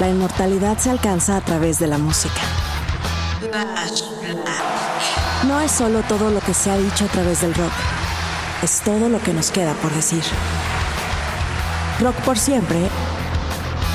[0.00, 2.40] La inmortalidad se alcanza a través de la música.
[5.46, 7.70] No es solo todo lo que se ha dicho a través del rock,
[8.64, 10.22] es todo lo que nos queda por decir.
[12.00, 12.78] Rock por siempre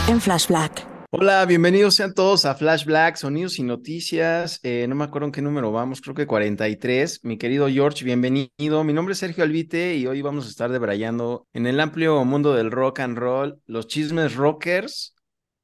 [0.08, 0.88] en Flash Black.
[1.12, 4.62] Hola, bienvenidos sean todos a Flash Black, Sonidos y Noticias.
[4.64, 7.26] Eh, no me acuerdo en qué número vamos, creo que 43.
[7.26, 8.86] Mi querido George, bienvenido.
[8.86, 12.54] Mi nombre es Sergio Albite y hoy vamos a estar debrayando en el amplio mundo
[12.54, 15.14] del rock and roll, los chismes rockers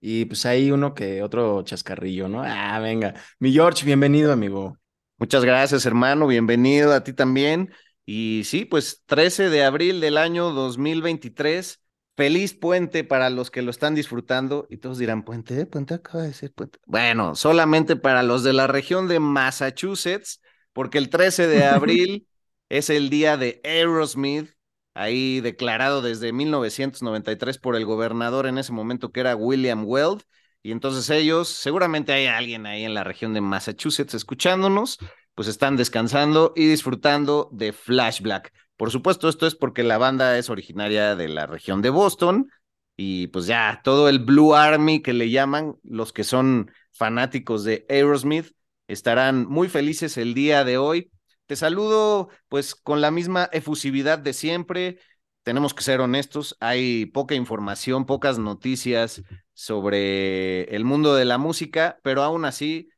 [0.08, 2.44] y pues hay uno que otro chascarrillo, ¿no?
[2.45, 3.16] Ah, venga.
[3.39, 4.78] Mi George, bienvenido, amigo.
[5.17, 6.28] Muchas gracias, hermano.
[6.28, 7.73] Bienvenido a ti también.
[8.06, 11.81] Y sí, pues 13 de abril del año 2023.
[12.16, 14.67] Feliz puente para los que lo están disfrutando.
[14.70, 16.78] Y todos dirán, puente, puente acaba de ser puente.
[16.86, 20.40] Bueno, solamente para los de la región de Massachusetts,
[20.72, 22.28] porque el 13 de abril
[22.69, 24.55] es el día de Aerosmith,
[24.96, 30.24] ahí declarado desde 1993 por el gobernador en ese momento que era William Weld.
[30.64, 34.98] Y entonces ellos, seguramente hay alguien ahí en la región de Massachusetts escuchándonos,
[35.36, 38.52] pues están descansando y disfrutando de Flash Black.
[38.78, 42.50] Por supuesto, esto es porque la banda es originaria de la región de Boston
[42.98, 47.86] y pues ya todo el Blue Army que le llaman, los que son fanáticos de
[47.90, 48.53] Aerosmith,
[48.88, 51.12] estarán muy felices el día de hoy.
[51.45, 55.00] Te saludo pues con la misma efusividad de siempre.
[55.44, 59.22] Tenemos que ser honestos, hay poca información, pocas noticias
[59.53, 62.89] sobre el mundo de la música, pero aún así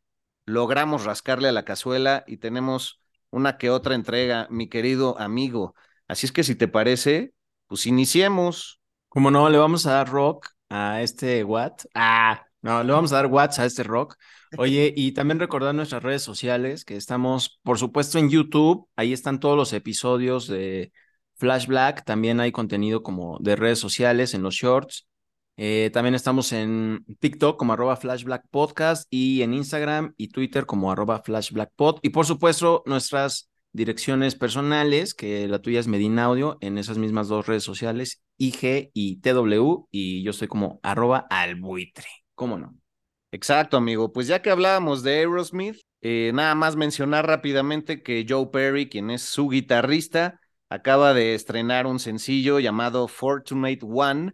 [0.45, 5.75] logramos rascarle a la cazuela y tenemos una que otra entrega, mi querido amigo.
[6.07, 7.33] Así es que si te parece,
[7.67, 8.79] pues iniciemos.
[9.09, 11.83] Como no, le vamos a dar rock a este Watt.
[11.93, 14.15] Ah, no, le vamos a dar watts a este rock.
[14.57, 18.87] Oye, y también recordar nuestras redes sociales, que estamos, por supuesto, en YouTube.
[18.95, 20.91] Ahí están todos los episodios de
[21.35, 22.05] Flash Black.
[22.05, 25.07] También hay contenido como de redes sociales en los shorts.
[25.57, 27.99] Eh, también estamos en TikTok como arroba
[28.51, 31.99] Podcast y en Instagram y Twitter como arroba flashblackpod.
[32.03, 37.27] Y por supuesto, nuestras direcciones personales, que la tuya es Medina Audio, en esas mismas
[37.27, 42.07] dos redes sociales, IG y TW, y yo estoy como arroba albuitre.
[42.35, 42.75] ¿Cómo no?
[43.31, 44.11] Exacto, amigo.
[44.13, 49.09] Pues ya que hablábamos de Aerosmith, eh, nada más mencionar rápidamente que Joe Perry, quien
[49.09, 50.39] es su guitarrista,
[50.69, 54.33] acaba de estrenar un sencillo llamado Fortunate One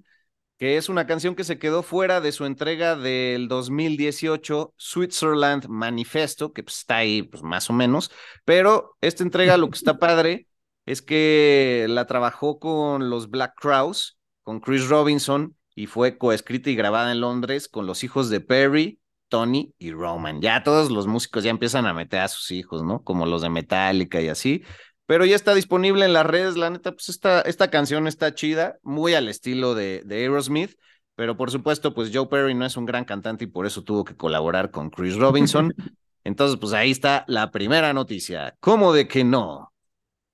[0.63, 6.53] que es una canción que se quedó fuera de su entrega del 2018, Switzerland Manifesto,
[6.53, 8.11] que pues, está ahí pues, más o menos,
[8.45, 10.47] pero esta entrega lo que está padre
[10.85, 16.75] es que la trabajó con los Black Crowes, con Chris Robinson, y fue coescrita y
[16.75, 20.41] grabada en Londres con los hijos de Perry, Tony y Roman.
[20.41, 23.03] Ya todos los músicos ya empiezan a meter a sus hijos, ¿no?
[23.03, 24.63] Como los de Metallica y así
[25.05, 26.55] pero ya está disponible en las redes.
[26.55, 30.75] La neta, pues esta, esta canción está chida, muy al estilo de, de Aerosmith,
[31.15, 34.03] pero por supuesto, pues Joe Perry no es un gran cantante y por eso tuvo
[34.03, 35.73] que colaborar con Chris Robinson.
[36.23, 38.55] Entonces, pues ahí está la primera noticia.
[38.59, 39.73] ¿Cómo de que no?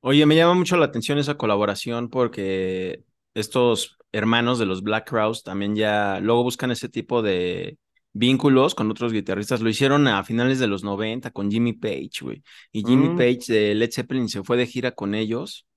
[0.01, 3.03] Oye, me llama mucho la atención esa colaboración porque
[3.41, 7.77] estos hermanos de los Black Crowes también ya luego buscan ese tipo de
[8.13, 9.61] vínculos con otros guitarristas.
[9.61, 12.43] Lo hicieron a finales de los 90 con Jimmy Page, güey.
[12.71, 13.17] Y Jimmy mm.
[13.17, 15.67] Page de Led Zeppelin se fue de gira con ellos.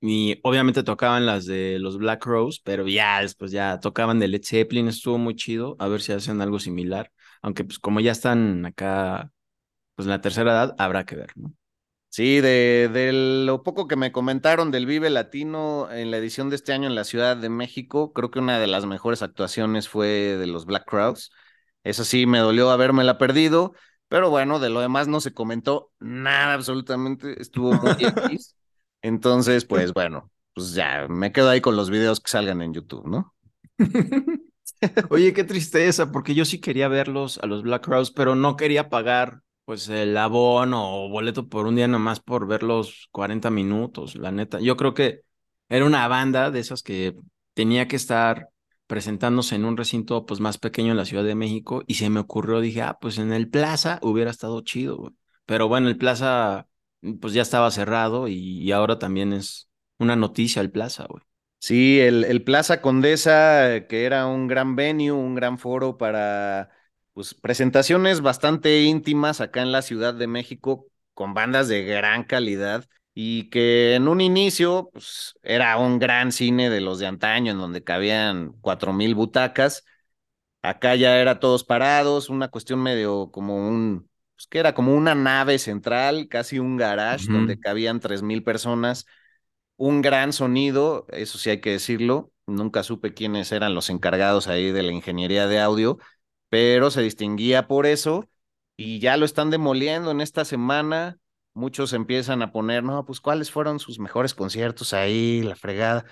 [0.00, 4.42] Y obviamente tocaban las de los Black Rose, pero ya después ya tocaban de Led
[4.42, 5.76] Zeppelin, estuvo muy chido.
[5.78, 7.12] A ver si hacen algo similar.
[7.42, 9.30] Aunque pues como ya están acá,
[9.94, 11.54] pues en la tercera edad, habrá que ver, ¿no?
[12.12, 13.12] Sí, de, de,
[13.46, 16.96] lo poco que me comentaron del Vive Latino en la edición de este año en
[16.96, 20.90] la Ciudad de México, creo que una de las mejores actuaciones fue de los Black
[20.90, 21.30] Crowes.
[21.84, 23.74] Eso sí, me dolió habérmela perdido,
[24.08, 28.56] pero bueno, de lo demás no se comentó nada absolutamente, estuvo muy X.
[29.02, 33.06] Entonces, pues bueno, pues ya me quedo ahí con los videos que salgan en YouTube,
[33.06, 33.36] ¿no?
[35.10, 38.88] Oye, qué tristeza, porque yo sí quería verlos a los Black Crowes, pero no quería
[38.88, 44.32] pagar pues el abono o boleto por un día nomás por verlos 40 minutos, la
[44.32, 44.58] neta.
[44.58, 45.22] Yo creo que
[45.68, 47.14] era una banda de esas que
[47.54, 48.48] tenía que estar
[48.88, 52.18] presentándose en un recinto pues más pequeño en la Ciudad de México y se me
[52.18, 55.14] ocurrió, dije, ah, pues en el Plaza hubiera estado chido, güey.
[55.46, 56.66] Pero bueno, el Plaza
[57.20, 59.70] pues ya estaba cerrado y, ahora también es
[60.00, 61.22] una noticia el Plaza, güey.
[61.60, 66.70] Sí, el, el Plaza Condesa, que era un gran venue, un gran foro para
[67.20, 72.86] pues, presentaciones bastante íntimas acá en la Ciudad de México con bandas de gran calidad
[73.12, 77.58] y que en un inicio pues, era un gran cine de los de antaño en
[77.58, 79.84] donde cabían cuatro mil butacas.
[80.62, 85.14] Acá ya era todos parados, una cuestión medio como un, pues que era como una
[85.14, 89.04] nave central, casi un garage donde cabían tres mil personas.
[89.76, 92.32] Un gran sonido, eso sí hay que decirlo.
[92.46, 95.98] Nunca supe quiénes eran los encargados ahí de la ingeniería de audio,
[96.50, 98.28] pero se distinguía por eso
[98.76, 101.18] y ya lo están demoliendo en esta semana.
[101.54, 106.04] Muchos empiezan a poner, no, pues cuáles fueron sus mejores conciertos ahí, la fregada.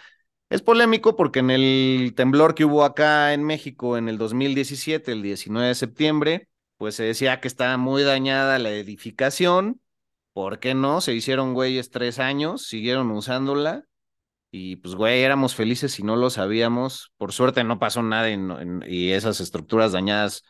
[0.51, 5.23] Es polémico porque en el temblor que hubo acá en México en el 2017, el
[5.23, 6.49] 19 de septiembre,
[6.79, 9.81] pues se decía que estaba muy dañada la edificación.
[10.33, 11.01] ¿Por qué no?
[11.01, 13.85] Se hicieron güeyes tres años, siguieron usándola
[14.51, 17.13] y pues, güey, éramos felices si no lo sabíamos.
[17.17, 20.43] Por suerte no pasó nada y, esas estructuras dañadas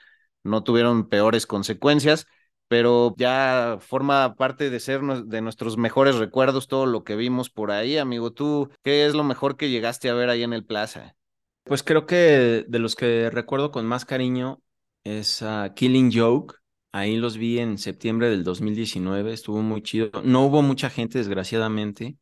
[0.45, 2.27] no tuvieron peores consecuencias,
[2.69, 7.71] pero ya forma parte de ser de nuestros mejores recuerdos todo lo que vimos por
[7.73, 8.33] ahí, amigo.
[8.33, 11.17] ¿Tú qué es lo mejor que llegaste a ver ahí en el Plaza?
[11.65, 14.63] Pues creo que de los que recuerdo con más cariño
[15.03, 15.45] es
[15.75, 16.55] Killing Joke.
[16.93, 20.11] Ahí los vi en septiembre del 2019, estuvo muy chido.
[20.25, 22.17] No hubo mucha gente, desgraciadamente,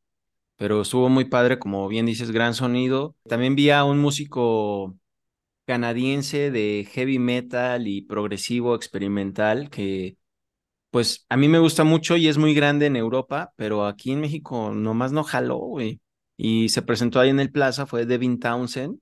[0.56, 3.14] pero estuvo muy padre, como bien dices, gran sonido.
[3.28, 4.96] También vi a un músico
[5.66, 10.16] canadiense de heavy metal y progresivo experimental que
[10.90, 14.20] pues a mí me gusta mucho y es muy grande en Europa, pero aquí en
[14.20, 16.00] México nomás no jaló, güey.
[16.38, 18.98] Y se presentó ahí en el Plaza, fue Devin Townsend,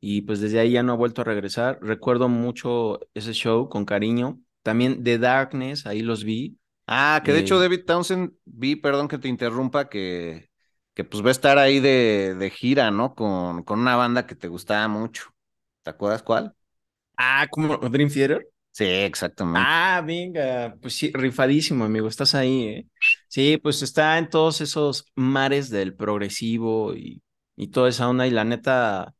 [0.00, 1.78] y pues desde ahí ya no ha vuelto a regresar.
[1.82, 4.40] Recuerdo mucho ese show con cariño.
[4.62, 6.58] También The Darkness, ahí los vi.
[6.86, 10.48] Ah, que de hecho eh, David Townsend, vi, perdón que te interrumpa, que
[10.94, 13.14] que pues va a estar ahí de, de gira, ¿no?
[13.14, 15.34] Con, con una banda que te gustaba mucho.
[15.82, 16.54] ¿Te acuerdas cuál?
[17.16, 18.46] Ah, como Dream Theater.
[18.72, 19.72] Sí, exactamente.
[19.74, 22.86] Ah, venga, pues sí, rifadísimo, amigo, estás ahí, ¿eh?
[23.28, 27.22] Sí, pues está en todos esos mares del progresivo y,
[27.56, 29.14] y toda esa onda, y la neta,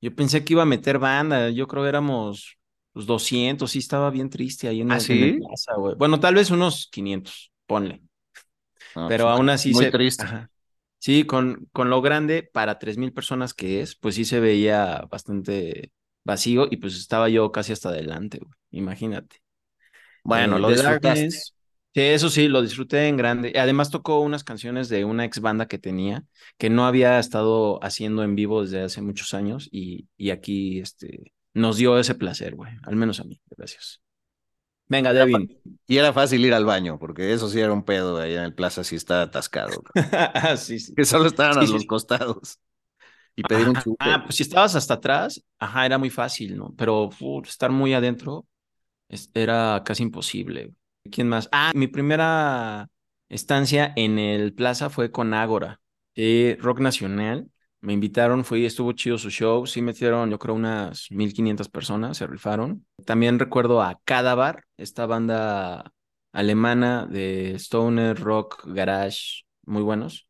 [0.00, 2.58] yo pensé que iba a meter banda, yo creo que éramos
[2.94, 5.38] los 200, sí estaba bien triste ahí en, ¿Ah, sí?
[5.38, 5.94] plaza, güey.
[5.96, 8.02] Bueno, tal vez unos 500, ponle.
[9.06, 10.26] Pero pues, aún así muy triste.
[10.98, 15.06] Sí, con, con lo grande para tres mil personas que es, pues sí se veía
[15.10, 15.92] bastante
[16.24, 18.52] vacío y pues estaba yo casi hasta adelante, güey.
[18.70, 19.36] Imagínate.
[20.24, 21.30] Bueno, eh, lo disfrutaste.
[21.30, 21.50] sí,
[21.94, 23.52] eso sí, lo disfruté en grande.
[23.56, 26.24] Además tocó unas canciones de una ex banda que tenía,
[26.58, 31.32] que no había estado haciendo en vivo desde hace muchos años y, y aquí este,
[31.54, 32.72] nos dio ese placer, güey.
[32.82, 33.40] Al menos a mí.
[33.56, 34.00] Gracias.
[34.88, 35.54] Venga, Devin.
[35.86, 38.54] Y era fácil ir al baño, porque eso sí era un pedo ahí en el
[38.54, 39.82] plaza, si estaba atascado.
[40.56, 40.94] sí, sí.
[40.94, 42.58] Que solo estaban a los costados.
[43.36, 43.96] Y pedir un chupe.
[44.00, 46.74] Ah, pues si estabas hasta atrás, ajá, era muy fácil, ¿no?
[46.76, 47.10] Pero
[47.46, 48.46] estar muy adentro
[49.34, 50.72] era casi imposible.
[51.10, 51.48] ¿Quién más?
[51.52, 52.88] Ah, mi primera
[53.28, 55.80] estancia en el plaza fue con Ágora,
[56.58, 57.48] rock nacional.
[57.80, 62.26] Me invitaron, fui, estuvo chido su show, sí metieron yo creo unas 1500 personas, se
[62.26, 62.84] rifaron.
[63.04, 65.92] También recuerdo a Cadavar, esta banda
[66.32, 70.28] alemana de stoner, rock, garage, muy buenos.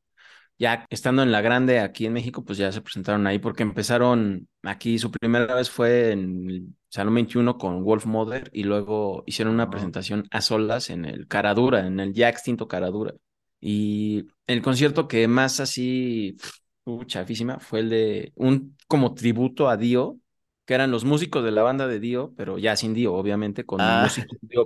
[0.59, 4.49] Ya estando en la grande aquí en México, pues ya se presentaron ahí porque empezaron
[4.63, 9.55] aquí, su primera vez fue en el Salón 21 con Wolf Mother y luego hicieron
[9.55, 13.15] una presentación a solas en el Caradura, en el ya extinto Caradura.
[13.61, 16.37] Y el concierto que más así
[17.05, 20.19] chafísima, fue el de un como tributo a Dio,
[20.65, 23.81] que eran los músicos de la banda de Dio, pero ya sin Dio, obviamente, con,
[23.81, 24.09] ah.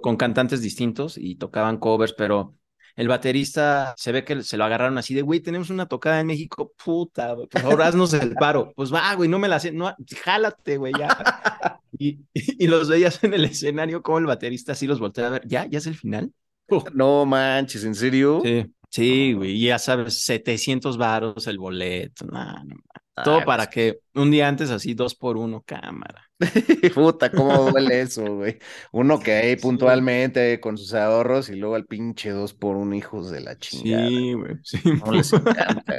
[0.01, 2.57] con cantantes distintos y tocaban covers, pero
[2.97, 6.27] el baterista se ve que se lo agarraron así de, güey, tenemos una tocada en
[6.27, 8.73] México, puta, por favor, haznos el paro.
[8.77, 11.09] Pues va, güey, no me la sé, no, jálate, güey, ya.
[11.99, 15.47] Y, y, los veías en el escenario como el baterista así los voltea a ver,
[15.47, 16.33] ya, ya es el final.
[16.95, 18.41] No manches, ¿en serio?
[18.43, 18.67] Sí.
[18.93, 22.27] Sí, güey, ya sabes, 700 varos el boleto,
[23.25, 26.29] todo para que un día antes así dos por uno cámara.
[26.95, 28.59] Puta, cómo duele eso, güey.
[28.93, 33.31] Uno que ahí puntualmente con sus ahorros y luego al pinche dos por uno, hijos
[33.31, 34.09] de la chingada.
[34.09, 34.57] Sí, güey.
[34.63, 35.95] Sí, no les encanta,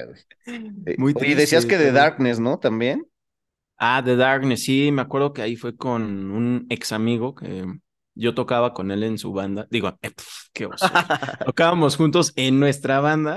[0.46, 1.32] güey.
[1.32, 2.60] y decías que de Darkness, ¿no?
[2.60, 3.08] También.
[3.78, 7.66] Ah, The Darkness, sí, me acuerdo que ahí fue con un ex amigo que
[8.16, 9.68] yo tocaba con él en su banda.
[9.70, 10.12] Digo, eh,
[10.54, 10.86] qué oso.
[11.46, 13.36] Tocábamos juntos en nuestra banda,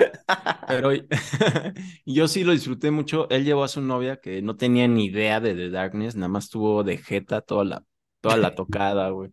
[0.67, 0.91] pero
[2.07, 3.29] yo sí lo disfruté mucho.
[3.31, 6.49] Él llevó a su novia que no tenía ni idea de The Darkness, nada más
[6.49, 7.85] tuvo de jeta toda la,
[8.21, 9.31] toda la tocada, güey.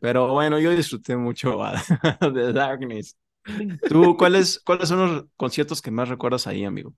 [0.00, 1.82] Pero bueno, yo disfruté mucho a
[2.20, 3.16] The Darkness.
[3.88, 6.94] ¿Tú cuáles, cuáles son los conciertos que más recuerdas ahí, amigo?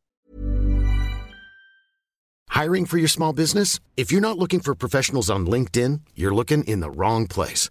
[2.49, 3.81] Hiring for your small business?
[3.97, 7.71] If you're not looking for professionals on LinkedIn, you're looking in the wrong place.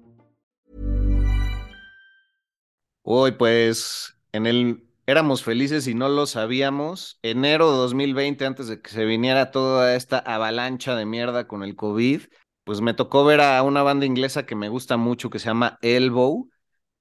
[3.03, 7.19] Hoy, pues, en el éramos felices y no lo sabíamos.
[7.21, 11.75] Enero de 2020, antes de que se viniera toda esta avalancha de mierda con el
[11.75, 12.21] COVID,
[12.63, 15.77] pues me tocó ver a una banda inglesa que me gusta mucho, que se llama
[15.81, 16.49] Elbow,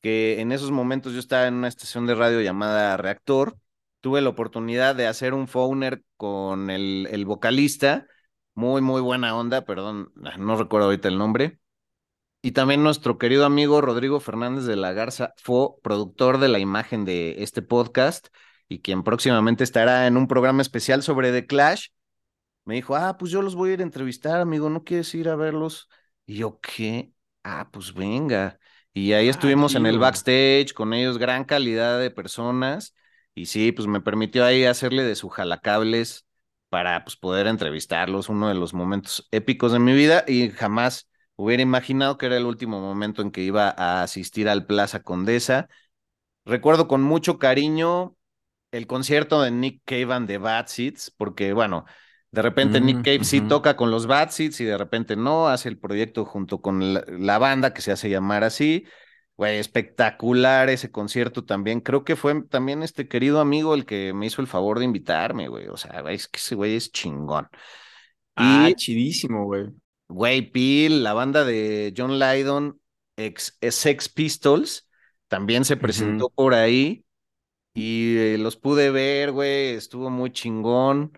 [0.00, 3.57] que en esos momentos yo estaba en una estación de radio llamada Reactor.
[4.00, 8.07] Tuve la oportunidad de hacer un phoner con el, el vocalista,
[8.54, 11.59] muy, muy buena onda, perdón, no recuerdo ahorita el nombre.
[12.42, 17.04] Y también nuestro querido amigo Rodrigo Fernández de la Garza fue productor de la imagen
[17.04, 18.28] de este podcast
[18.66, 21.88] y quien próximamente estará en un programa especial sobre The Clash.
[22.64, 25.28] Me dijo, ah, pues yo los voy a ir a entrevistar, amigo, ¿no quieres ir
[25.28, 25.88] a verlos?
[26.25, 27.12] Y yo, ¿qué?
[27.44, 28.59] Ah, pues venga.
[28.94, 32.94] Y ahí estuvimos en el backstage con ellos, gran calidad de personas.
[33.35, 36.26] Y sí, pues me permitió ahí hacerle de su jalacables
[36.70, 41.09] para pues, poder entrevistarlos, uno de los momentos épicos de mi vida y jamás
[41.40, 45.68] hubiera imaginado que era el último momento en que iba a asistir al Plaza Condesa.
[46.44, 48.16] Recuerdo con mucho cariño
[48.73, 51.87] el concierto de Nick Cave and the Bad Seeds, porque bueno,
[52.30, 55.68] de repente Nick Cave sí toca con los Bad Seeds y de repente no, hace
[55.68, 58.85] el proyecto junto con la, banda que se hace llamar así.
[59.37, 61.80] Güey, espectacular ese concierto también.
[61.80, 65.49] Creo que fue también este querido amigo el que me hizo el favor de invitarme,
[65.49, 65.68] güey.
[65.68, 67.49] O sea, es que ese güey es chingón.
[68.37, 69.68] Ah, chidísimo, güey.
[70.10, 72.80] Güey, Peel, la banda de John Lydon,
[73.16, 74.88] ex, Sex Pistols,
[75.28, 77.04] también se presentó por ahí
[77.74, 81.12] y eh, los pude ver, güey, estuvo muy chingón.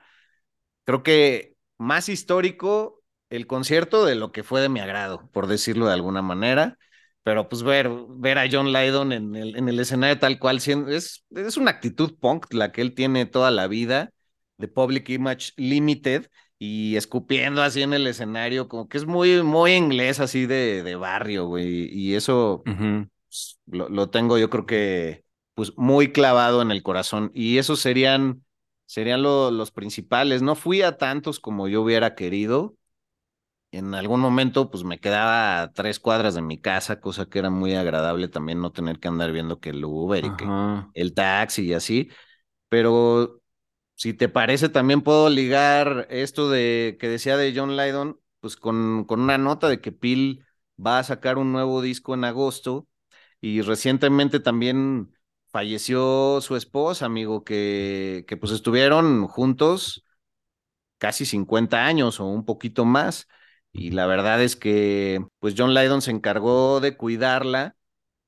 [0.84, 5.86] Creo que más histórico el concierto de lo que fue de mi agrado, por decirlo
[5.86, 6.78] de alguna manera.
[7.22, 11.24] Pero pues ver, ver a John Lydon en el, en el escenario tal cual, es,
[11.30, 14.12] es una actitud punk la que él tiene toda la vida,
[14.58, 16.28] de Public Image Limited,
[16.64, 20.94] y escupiendo así en el escenario, como que es muy, muy inglés así de, de
[20.94, 21.92] barrio, güey.
[21.92, 27.32] Y eso pues, lo, tengo yo creo que pues muy clavado en el corazón.
[27.34, 28.44] Y esos serían,
[28.86, 30.40] serían los principales.
[30.40, 32.76] No fui a tantos como yo hubiera querido.
[33.72, 37.50] En algún momento pues me quedaba a tres cuadras de mi casa, cosa que era
[37.50, 40.44] muy agradable también no tener que andar viendo que el Uber y que
[40.94, 42.08] el taxi y así.
[42.68, 43.41] Pero
[43.94, 49.04] si te parece, también puedo ligar esto de que decía de John Lydon, pues con,
[49.04, 50.44] con una nota de que Peel
[50.84, 52.88] va a sacar un nuevo disco en agosto
[53.40, 55.12] y recientemente también
[55.52, 60.04] falleció su esposa, amigo, que, que pues estuvieron juntos
[60.98, 63.28] casi 50 años o un poquito más.
[63.72, 67.76] Y la verdad es que pues John Lydon se encargó de cuidarla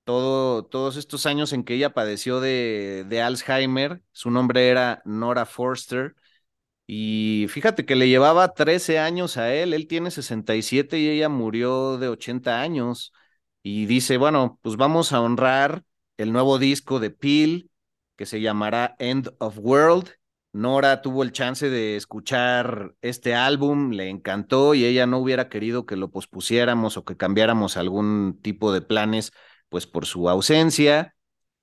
[0.04, 4.02] todo, todos estos años en que ella padeció de, de Alzheimer.
[4.12, 6.14] Su nombre era Nora Forster.
[6.86, 11.98] Y fíjate que le llevaba 13 años a él, él tiene 67 y ella murió
[11.98, 13.12] de 80 años.
[13.62, 15.84] y dice, bueno, pues vamos a honrar
[16.18, 17.70] el nuevo disco de Peel
[18.16, 20.10] que se llamará End of World.
[20.52, 25.84] Nora tuvo el chance de escuchar este álbum, le encantó y ella no hubiera querido
[25.86, 29.32] que lo pospusiéramos o que cambiáramos algún tipo de planes,
[29.74, 31.16] pues por su ausencia.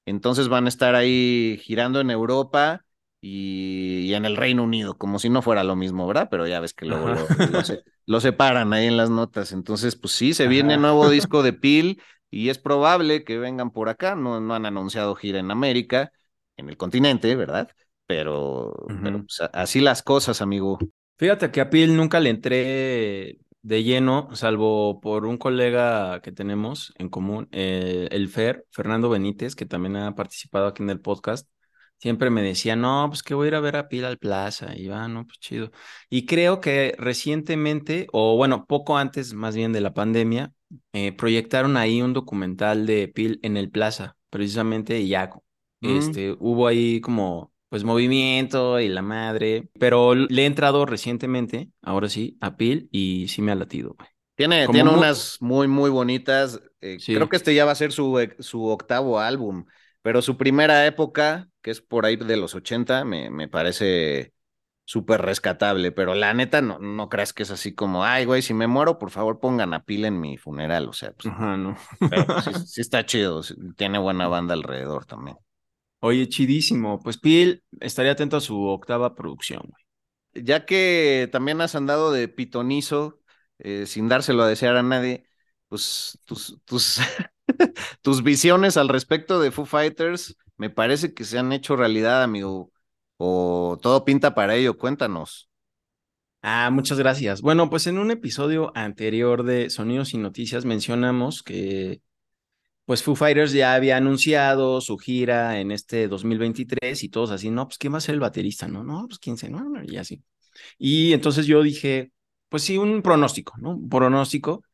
[0.06, 2.84] Entonces van a estar ahí girando en Europa
[3.22, 6.28] y, en el Reino Unido, como si no fuera lo mismo, ¿verdad?
[6.30, 7.16] Pero ya ves que luego
[8.08, 9.54] lo, separan ahí en las notas.
[9.54, 13.88] Entonces, pues sí, se viene nuevo disco de Peel y es probable que vengan por
[13.88, 14.16] acá.
[14.16, 16.12] No, no han anunciado gira en América,
[16.58, 17.70] en el continente, ¿verdad?
[18.08, 20.80] Pero, pues, así las cosas, amigo.
[21.18, 26.94] Fíjate que a Peel nunca le entré de lleno, salvo por un colega que tenemos
[26.98, 31.48] en común, eh, el Fer, Fernando Benítez, que también ha participado aquí en el podcast
[32.02, 34.76] siempre me decía, no, pues que voy a ir a ver a Pil al Plaza.
[34.76, 35.72] Y va, ah, no, pues chido.
[36.10, 40.52] Y creo que recientemente, o bueno, poco antes más bien de la pandemia,
[40.94, 45.30] eh, proyectaron ahí un documental de Pil en el Plaza, precisamente, y ya,
[45.82, 45.98] mm.
[45.98, 52.10] este, hubo ahí como, pues movimiento y la madre, pero le he entrado recientemente, ahora
[52.10, 53.96] sí, a Pil y sí me ha latido,
[54.36, 56.60] Tiene, tiene unas muy, muy bonitas.
[56.82, 59.66] Eh, creo que este ya va a ser su, su octavo álbum.
[60.02, 64.34] Pero su primera época, que es por ahí de los 80, me, me parece
[64.84, 65.94] súper rescatable.
[65.94, 69.00] Pero la neta, no, no creas que es así como, ay, güey, si me muero,
[69.00, 70.90] por favor pongan a pila en mi funeral.
[70.90, 71.78] O sea, pues, Ajá, no.
[72.10, 73.42] Pero pues, sí, está chido,
[73.78, 75.38] tiene buena banda alrededor también.
[76.02, 77.00] Oye, chidísimo.
[77.00, 80.46] Pues Pil, estaría atento a su octava producción, güey.
[80.46, 83.22] Ya que también has andado de pitonizo,
[83.60, 85.28] eh, sin dárselo a desear a nadie,
[85.70, 87.00] pues tus, tus,
[88.02, 92.72] tus visiones al respecto de Foo Fighters me parece que se han hecho realidad, amigo.
[93.18, 94.78] O todo pinta para ello.
[94.78, 95.50] Cuéntanos.
[96.44, 97.42] Ah, muchas gracias.
[97.42, 102.02] Bueno, pues en un episodio anterior de Sonidos y Noticias mencionamos que
[102.92, 107.66] pues Foo Fighters ya había anunciado su gira en este 2023 y todos así, no,
[107.66, 108.68] pues ¿quién va a ser el baterista?
[108.68, 110.22] No, no, pues 15, no, y así.
[110.78, 112.12] Y entonces yo dije,
[112.50, 113.78] pues sí, un pronóstico, ¿no?
[113.78, 114.66] Un pronóstico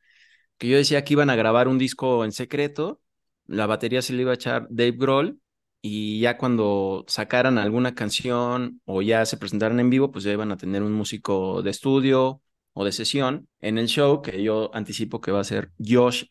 [0.58, 3.00] que yo decía que iban a grabar un disco en secreto,
[3.46, 5.40] la batería se le iba a echar Dave Grohl
[5.80, 10.50] y ya cuando sacaran alguna canción o ya se presentaran en vivo, pues ya iban
[10.50, 15.20] a tener un músico de estudio o de sesión en el show que yo anticipo
[15.20, 16.24] que va a ser Josh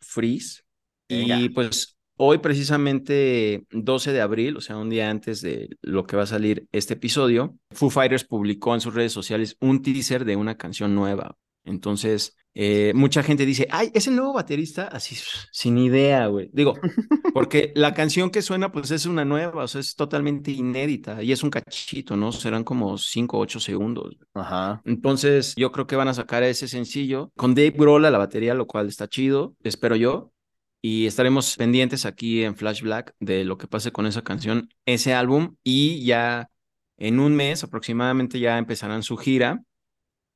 [1.08, 1.40] Freeze.
[1.40, 6.18] Y pues hoy precisamente 12 de abril, o sea, un día antes de lo que
[6.18, 10.36] va a salir este episodio, Foo Fighters publicó en sus redes sociales un teaser de
[10.36, 11.36] una canción nueva.
[11.64, 15.16] Entonces, eh, mucha gente dice, ay, es el nuevo baterista, así
[15.52, 16.50] sin idea, güey.
[16.54, 16.74] Digo,
[17.34, 21.32] porque la canción que suena, pues es una nueva, o sea, es totalmente inédita y
[21.32, 22.32] es un cachito, ¿no?
[22.32, 24.16] Serán como 5 o 8 segundos.
[24.34, 24.82] Ajá.
[24.86, 28.56] Entonces, yo creo que van a sacar ese sencillo con Dave Grohl a la batería,
[28.56, 30.32] lo cual está chido, espero yo.
[30.82, 35.14] Y estaremos pendientes aquí en Flash Black de lo que pase con esa canción, ese
[35.14, 36.50] álbum, y ya
[36.98, 39.64] en un mes aproximadamente ya empezarán su gira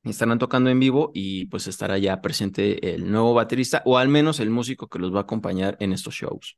[0.04, 4.40] estarán tocando en vivo y pues estará ya presente el nuevo baterista o al menos
[4.40, 6.58] el músico que los va a acompañar en estos shows.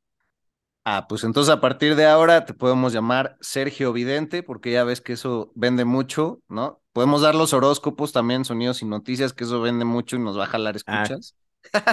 [0.86, 5.00] Ah, pues entonces a partir de ahora te podemos llamar Sergio Vidente, porque ya ves
[5.00, 6.82] que eso vende mucho, ¿no?
[6.92, 10.44] Podemos dar los horóscopos también, sonidos y noticias, que eso vende mucho y nos va
[10.44, 11.36] a jalar ah, escuchas.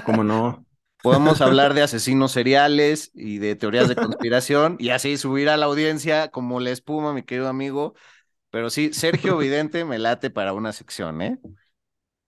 [0.06, 0.66] ¿Cómo no?
[1.04, 5.66] Podemos hablar de asesinos seriales y de teorías de conspiración y así subir a la
[5.66, 7.96] audiencia como la espuma, mi querido amigo.
[8.52, 11.40] Pero sí, Sergio Vidente me late para una sección, ¿eh?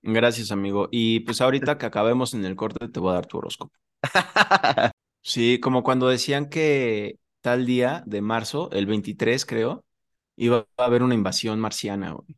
[0.02, 0.90] Gracias, amigo.
[0.92, 3.74] Y pues ahorita que acabemos en el corte, te voy a dar tu horóscopo.
[5.22, 9.86] sí, como cuando decían que tal día de marzo, el 23, creo,
[10.36, 12.36] iba a haber una invasión marciana, güey.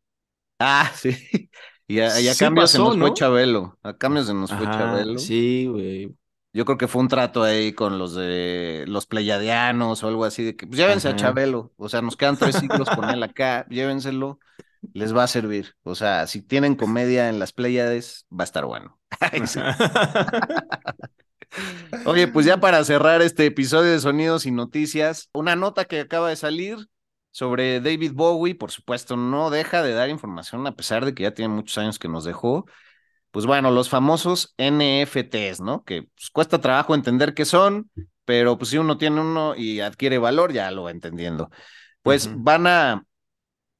[0.59, 1.49] Ah, sí.
[1.87, 3.77] Y a, cambio se nos fue Chabelo.
[3.83, 5.19] A cambio se nos fue Chabelo.
[5.19, 6.15] Sí, güey.
[6.55, 10.41] Yo creo que fue un trato ahí con los de los pleyadianos o algo así
[10.41, 13.65] de que pues llévense a Chabelo, o sea, nos quedan tres siglos con él acá,
[13.69, 14.39] llévenselo,
[14.93, 15.75] les va a servir.
[15.83, 18.97] O sea, si tienen comedia en las Pleiades, va a estar bueno.
[22.05, 26.29] Oye, pues ya para cerrar este episodio de Sonidos y Noticias, una nota que acaba
[26.29, 26.77] de salir
[27.31, 31.33] sobre David Bowie, por supuesto, no deja de dar información a pesar de que ya
[31.33, 32.65] tiene muchos años que nos dejó
[33.35, 35.83] pues bueno, los famosos NFTs, ¿no?
[35.83, 37.91] Que pues, cuesta trabajo entender qué son,
[38.23, 41.49] pero pues si uno tiene uno y adquiere valor, ya lo va entendiendo.
[42.01, 43.03] Pues van a,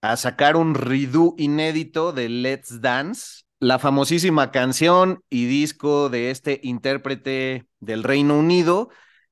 [0.02, 6.60] a sacar un redo inédito de Let's Dance, la famosísima canción y disco de este
[6.62, 8.90] intérprete del Reino Unido,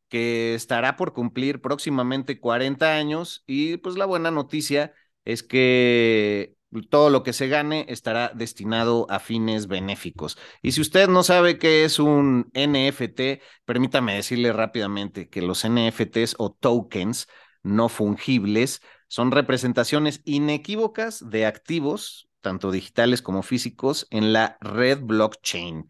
[0.07, 4.93] que estará por cumplir próximamente 40 años y pues la buena noticia
[5.25, 10.37] es que todo lo que se gane estará destinado a fines benéficos.
[10.61, 16.35] Y si usted no sabe qué es un NFT, permítame decirle rápidamente que los NFTs
[16.37, 17.27] o tokens
[17.61, 25.87] no fungibles son representaciones inequívocas de activos, tanto digitales como físicos, en la red blockchain.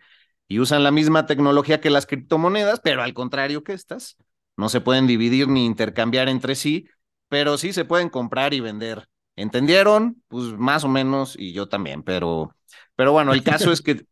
[0.48, 4.18] Y usan la misma tecnología que las criptomonedas, pero al contrario que estas,
[4.58, 6.88] no se pueden dividir ni intercambiar entre sí,
[7.30, 9.08] pero sí se pueden comprar y vender.
[9.36, 10.22] ¿Entendieron?
[10.28, 12.56] Pues más o menos, y yo también, pero,
[12.96, 14.06] pero bueno, el caso es que,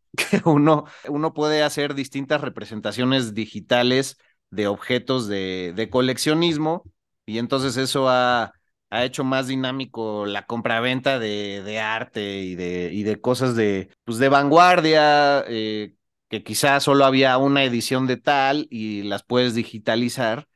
[0.45, 4.17] uno, uno puede hacer distintas representaciones digitales
[4.49, 6.83] de objetos de, de coleccionismo,
[7.25, 8.53] y entonces eso ha,
[8.89, 13.89] ha hecho más dinámico la compraventa de, de arte y de, y de cosas de,
[14.03, 15.95] pues de vanguardia, eh,
[16.29, 20.47] que quizás solo había una edición de tal y las puedes digitalizar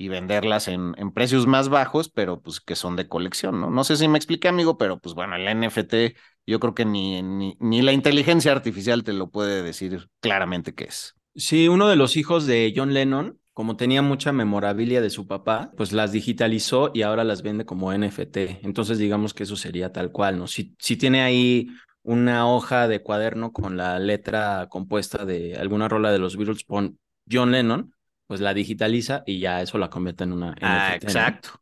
[0.00, 3.68] y venderlas en, en, precios más bajos, pero pues que son de colección, ¿no?
[3.68, 7.20] No sé si me expliqué, amigo, pero pues bueno, el NFT yo creo que ni,
[7.22, 11.16] ni, ni la inteligencia artificial te lo puede decir claramente qué es.
[11.34, 15.70] Sí, uno de los hijos de John Lennon, como tenía mucha memorabilia de su papá,
[15.76, 18.62] pues las digitalizó y ahora las vende como NFT.
[18.62, 20.46] Entonces digamos que eso sería tal cual, ¿no?
[20.46, 21.68] Si, si tiene ahí
[22.02, 26.98] una hoja de cuaderno con la letra compuesta de alguna rola de los Beatles con
[27.30, 27.92] John Lennon,
[28.30, 30.54] pues la digitaliza y ya eso la convierte en una.
[30.60, 31.48] Ah, NFT, exacto.
[31.52, 31.60] ¿no?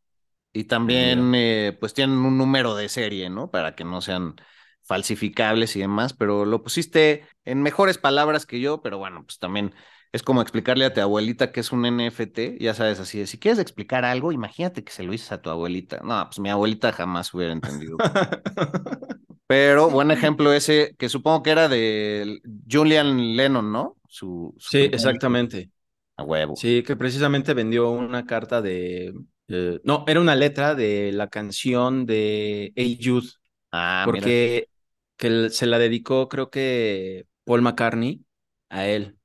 [0.53, 3.49] Y también, eh, pues tienen un número de serie, ¿no?
[3.49, 4.35] Para que no sean
[4.83, 9.73] falsificables y demás, pero lo pusiste en mejores palabras que yo, pero bueno, pues también
[10.11, 13.39] es como explicarle a tu abuelita que es un NFT, ya sabes, así de, si
[13.39, 16.01] quieres explicar algo, imagínate que se lo dices a tu abuelita.
[16.03, 17.97] No, pues mi abuelita jamás hubiera entendido.
[19.47, 23.97] Pero buen ejemplo ese, que supongo que era de Julian Lennon, ¿no?
[24.07, 25.71] Su, su sí, exactamente.
[26.19, 26.55] A huevo.
[26.57, 29.13] Sí, que precisamente vendió una carta de.
[29.47, 33.29] Eh, no, era una letra de la canción de Hey Jude.
[33.71, 34.67] Ah, porque
[35.15, 38.25] que se la dedicó, creo que Paul McCartney
[38.67, 39.17] a él.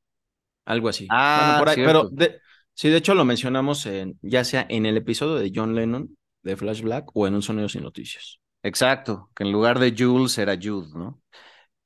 [0.65, 1.09] Algo así.
[1.11, 2.41] Ah, bueno, por ahí, pero de,
[2.75, 6.57] sí, de hecho lo mencionamos en, ya sea en el episodio de John Lennon de
[6.57, 8.39] Flash Black o en un sonido sin noticias.
[8.63, 11.21] Exacto, que en lugar de Jules era Jude, ¿no?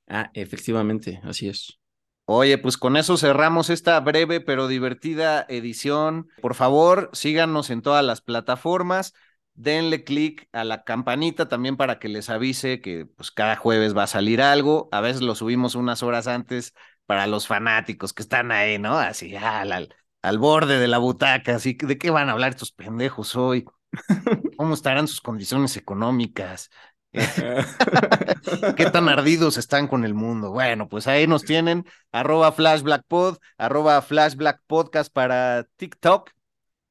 [0.07, 1.79] Ah, efectivamente, así es.
[2.31, 6.29] Oye, pues con eso cerramos esta breve pero divertida edición.
[6.43, 9.15] Por favor, síganos en todas las plataformas.
[9.55, 14.03] Denle click a la campanita también para que les avise que pues cada jueves va
[14.03, 14.89] a salir algo.
[14.91, 16.75] A veces lo subimos unas horas antes
[17.07, 18.99] para los fanáticos que están ahí, ¿no?
[18.99, 22.71] Así al, al, al borde de la butaca, así de qué van a hablar estos
[22.71, 23.65] pendejos hoy.
[24.55, 26.69] ¿Cómo estarán sus condiciones económicas?
[28.75, 30.51] ¿Qué tan ardidos están con el mundo?
[30.51, 36.31] Bueno, pues ahí nos tienen, arroba flashblackpod, arroba flashblackpodcast para TikTok.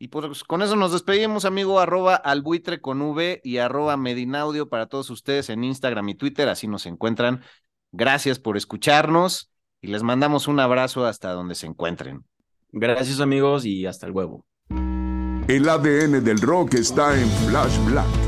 [0.00, 4.86] Y pues con eso nos despedimos, amigo, arroba albuitre con V y arroba medinaudio para
[4.86, 7.42] todos ustedes en Instagram y Twitter, así nos encuentran.
[7.90, 9.50] Gracias por escucharnos
[9.80, 12.24] y les mandamos un abrazo hasta donde se encuentren.
[12.70, 14.44] Gracias amigos y hasta el huevo.
[15.48, 18.27] El ADN del rock está en Flash Black.